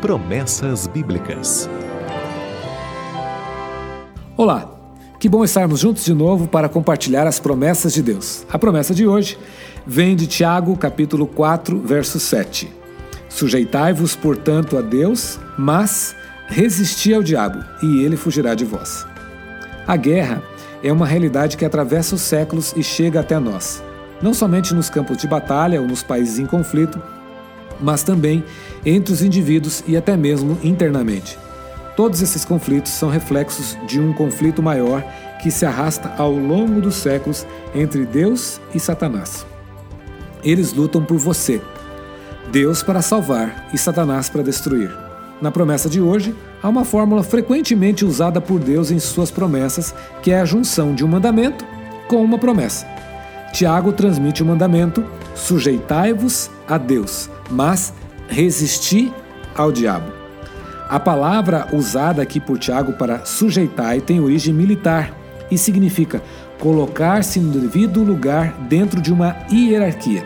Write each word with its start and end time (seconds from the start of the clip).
Promessas 0.00 0.86
Bíblicas. 0.86 1.68
Olá, 4.34 4.66
que 5.18 5.28
bom 5.28 5.44
estarmos 5.44 5.80
juntos 5.80 6.06
de 6.06 6.14
novo 6.14 6.48
para 6.48 6.70
compartilhar 6.70 7.26
as 7.26 7.38
promessas 7.38 7.92
de 7.92 8.02
Deus. 8.02 8.46
A 8.50 8.58
promessa 8.58 8.94
de 8.94 9.06
hoje 9.06 9.36
vem 9.86 10.16
de 10.16 10.26
Tiago, 10.26 10.74
capítulo 10.78 11.26
4, 11.26 11.78
verso 11.80 12.18
7. 12.18 12.72
Sujeitai-vos, 13.28 14.16
portanto, 14.16 14.78
a 14.78 14.80
Deus, 14.80 15.38
mas 15.58 16.16
resisti 16.48 17.12
ao 17.12 17.22
diabo, 17.22 17.62
e 17.82 18.02
ele 18.02 18.16
fugirá 18.16 18.54
de 18.54 18.64
vós. 18.64 19.06
A 19.86 19.98
guerra 19.98 20.42
é 20.82 20.90
uma 20.90 21.06
realidade 21.06 21.58
que 21.58 21.64
atravessa 21.64 22.14
os 22.14 22.22
séculos 22.22 22.72
e 22.74 22.82
chega 22.82 23.20
até 23.20 23.38
nós, 23.38 23.82
não 24.22 24.32
somente 24.32 24.72
nos 24.72 24.88
campos 24.88 25.18
de 25.18 25.28
batalha 25.28 25.78
ou 25.78 25.86
nos 25.86 26.02
países 26.02 26.38
em 26.38 26.46
conflito, 26.46 26.98
mas 27.80 28.02
também 28.02 28.44
entre 28.84 29.12
os 29.12 29.22
indivíduos 29.22 29.82
e 29.86 29.96
até 29.96 30.16
mesmo 30.16 30.58
internamente. 30.62 31.38
Todos 31.96 32.22
esses 32.22 32.44
conflitos 32.44 32.92
são 32.92 33.10
reflexos 33.10 33.76
de 33.86 34.00
um 34.00 34.12
conflito 34.12 34.62
maior 34.62 35.04
que 35.42 35.50
se 35.50 35.66
arrasta 35.66 36.12
ao 36.16 36.32
longo 36.32 36.80
dos 36.80 36.94
séculos 36.96 37.46
entre 37.74 38.04
Deus 38.04 38.60
e 38.74 38.80
Satanás. 38.80 39.46
Eles 40.42 40.72
lutam 40.72 41.04
por 41.04 41.18
você, 41.18 41.60
Deus 42.50 42.82
para 42.82 43.02
salvar 43.02 43.68
e 43.72 43.78
Satanás 43.78 44.28
para 44.28 44.42
destruir. 44.42 44.90
Na 45.40 45.50
promessa 45.50 45.88
de 45.88 46.00
hoje, 46.00 46.34
há 46.62 46.68
uma 46.68 46.84
fórmula 46.84 47.22
frequentemente 47.22 48.04
usada 48.04 48.40
por 48.40 48.58
Deus 48.58 48.90
em 48.90 48.98
suas 48.98 49.30
promessas, 49.30 49.94
que 50.22 50.30
é 50.30 50.40
a 50.40 50.44
junção 50.44 50.94
de 50.94 51.04
um 51.04 51.08
mandamento 51.08 51.64
com 52.08 52.22
uma 52.22 52.38
promessa. 52.38 52.86
Tiago 53.52 53.92
transmite 53.92 54.42
o 54.42 54.46
mandamento: 54.46 55.04
sujeitai-vos 55.40 56.50
a 56.68 56.78
Deus, 56.78 57.30
mas 57.50 57.92
resisti 58.28 59.12
ao 59.56 59.72
diabo. 59.72 60.12
A 60.88 60.98
palavra 60.98 61.68
usada 61.72 62.22
aqui 62.22 62.40
por 62.40 62.58
Tiago 62.58 62.92
para 62.94 63.24
sujeitar 63.24 64.00
tem 64.00 64.20
origem 64.20 64.52
militar 64.52 65.14
e 65.50 65.56
significa 65.56 66.22
colocar-se 66.58 67.40
no 67.40 67.52
devido 67.52 68.02
lugar 68.02 68.52
dentro 68.68 69.00
de 69.00 69.12
uma 69.12 69.36
hierarquia. 69.50 70.24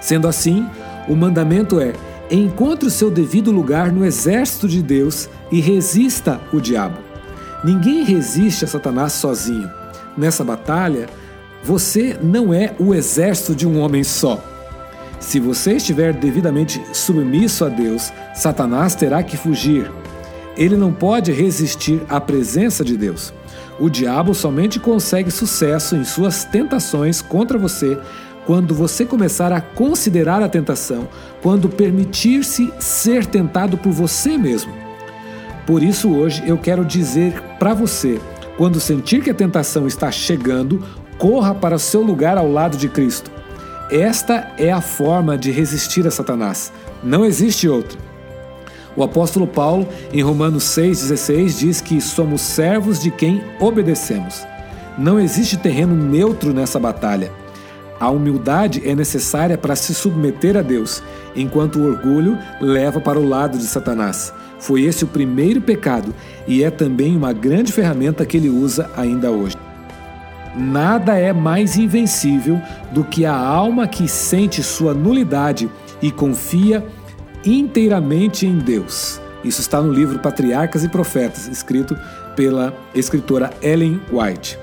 Sendo 0.00 0.26
assim, 0.26 0.66
o 1.08 1.14
mandamento 1.14 1.80
é: 1.80 1.92
encontre 2.30 2.88
o 2.88 2.90
seu 2.90 3.10
devido 3.10 3.52
lugar 3.52 3.92
no 3.92 4.04
exército 4.04 4.66
de 4.66 4.82
Deus 4.82 5.28
e 5.50 5.60
resista 5.60 6.40
o 6.52 6.60
diabo. 6.60 6.98
Ninguém 7.62 8.04
resiste 8.04 8.64
a 8.64 8.68
Satanás 8.68 9.12
sozinho. 9.12 9.70
Nessa 10.16 10.42
batalha, 10.42 11.08
você 11.64 12.18
não 12.22 12.52
é 12.52 12.74
o 12.78 12.94
exército 12.94 13.54
de 13.54 13.66
um 13.66 13.80
homem 13.80 14.02
só. 14.02 14.42
Se 15.20 15.38
você 15.38 15.74
estiver 15.74 16.12
devidamente 16.12 16.82
submisso 16.92 17.64
a 17.64 17.68
Deus, 17.68 18.12
Satanás 18.34 18.94
terá 18.94 19.22
que 19.22 19.36
fugir. 19.36 19.90
Ele 20.56 20.76
não 20.76 20.92
pode 20.92 21.30
resistir 21.30 22.02
à 22.08 22.20
presença 22.20 22.84
de 22.84 22.96
Deus. 22.96 23.32
O 23.78 23.88
diabo 23.88 24.34
somente 24.34 24.80
consegue 24.80 25.30
sucesso 25.30 25.96
em 25.96 26.04
suas 26.04 26.44
tentações 26.44 27.22
contra 27.22 27.56
você 27.56 27.98
quando 28.44 28.74
você 28.74 29.04
começar 29.04 29.52
a 29.52 29.60
considerar 29.60 30.42
a 30.42 30.48
tentação, 30.48 31.08
quando 31.40 31.68
permitir-se 31.68 32.72
ser 32.78 33.24
tentado 33.24 33.78
por 33.78 33.92
você 33.92 34.36
mesmo. 34.36 34.72
Por 35.66 35.82
isso, 35.82 36.12
hoje 36.12 36.42
eu 36.44 36.58
quero 36.58 36.84
dizer 36.84 37.40
para 37.58 37.72
você: 37.72 38.20
quando 38.56 38.80
sentir 38.80 39.22
que 39.22 39.30
a 39.30 39.34
tentação 39.34 39.86
está 39.86 40.10
chegando, 40.10 40.84
corra 41.22 41.54
para 41.54 41.76
o 41.76 41.78
seu 41.78 42.02
lugar 42.02 42.36
ao 42.36 42.50
lado 42.50 42.76
de 42.76 42.88
Cristo. 42.88 43.30
Esta 43.88 44.50
é 44.58 44.72
a 44.72 44.80
forma 44.80 45.38
de 45.38 45.52
resistir 45.52 46.04
a 46.04 46.10
Satanás. 46.10 46.72
Não 47.00 47.24
existe 47.24 47.68
outra. 47.68 47.96
O 48.96 49.04
apóstolo 49.04 49.46
Paulo, 49.46 49.86
em 50.12 50.20
Romanos 50.20 50.64
6,16, 50.64 51.58
diz 51.60 51.80
que 51.80 52.00
somos 52.00 52.40
servos 52.40 53.00
de 53.00 53.12
quem 53.12 53.40
obedecemos. 53.60 54.44
Não 54.98 55.20
existe 55.20 55.56
terreno 55.56 55.94
neutro 55.94 56.52
nessa 56.52 56.80
batalha. 56.80 57.30
A 58.00 58.10
humildade 58.10 58.82
é 58.84 58.92
necessária 58.92 59.56
para 59.56 59.76
se 59.76 59.94
submeter 59.94 60.56
a 60.56 60.62
Deus, 60.62 61.04
enquanto 61.36 61.78
o 61.78 61.86
orgulho 61.86 62.36
leva 62.60 63.00
para 63.00 63.20
o 63.20 63.28
lado 63.28 63.56
de 63.56 63.64
Satanás. 63.64 64.34
Foi 64.58 64.82
esse 64.82 65.04
o 65.04 65.08
primeiro 65.08 65.60
pecado 65.60 66.12
e 66.48 66.64
é 66.64 66.70
também 66.70 67.16
uma 67.16 67.32
grande 67.32 67.72
ferramenta 67.72 68.26
que 68.26 68.36
ele 68.36 68.48
usa 68.48 68.90
ainda 68.96 69.30
hoje. 69.30 69.56
Nada 70.54 71.18
é 71.18 71.32
mais 71.32 71.76
invencível 71.76 72.60
do 72.92 73.04
que 73.04 73.24
a 73.24 73.34
alma 73.34 73.88
que 73.88 74.06
sente 74.06 74.62
sua 74.62 74.92
nulidade 74.92 75.70
e 76.00 76.10
confia 76.10 76.84
inteiramente 77.44 78.46
em 78.46 78.58
Deus. 78.58 79.20
Isso 79.42 79.60
está 79.60 79.80
no 79.80 79.92
livro 79.92 80.18
Patriarcas 80.18 80.84
e 80.84 80.88
Profetas, 80.88 81.48
escrito 81.48 81.96
pela 82.36 82.74
escritora 82.94 83.50
Ellen 83.62 84.00
White. 84.12 84.58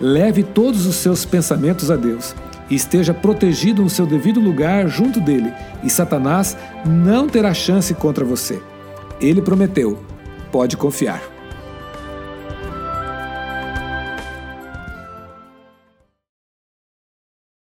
Leve 0.00 0.42
todos 0.42 0.86
os 0.86 0.96
seus 0.96 1.24
pensamentos 1.24 1.90
a 1.90 1.96
Deus 1.96 2.34
e 2.68 2.74
esteja 2.74 3.12
protegido 3.12 3.82
no 3.82 3.90
seu 3.90 4.06
devido 4.06 4.40
lugar 4.40 4.86
junto 4.88 5.20
dele, 5.20 5.52
e 5.82 5.90
Satanás 5.90 6.56
não 6.86 7.28
terá 7.28 7.52
chance 7.52 7.92
contra 7.94 8.24
você. 8.24 8.60
Ele 9.20 9.42
prometeu, 9.42 9.98
pode 10.50 10.76
confiar. 10.76 11.31